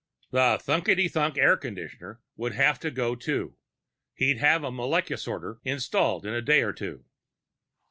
[0.31, 3.55] The thunkety thunk air conditioner would have to go too;
[4.15, 7.05] he'd have a molecusorter installed in a day or two.